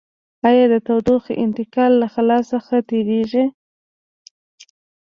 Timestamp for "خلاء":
2.13-2.41